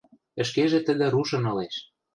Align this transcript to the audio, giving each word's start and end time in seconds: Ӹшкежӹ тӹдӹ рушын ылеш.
Ӹшкежӹ 0.41 0.79
тӹдӹ 0.85 1.07
рушын 1.13 1.43
ылеш. 1.51 1.75